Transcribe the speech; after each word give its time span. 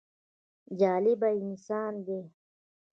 جالبه 0.79 1.29
انسان 1.45 1.93
دی. 2.05 2.21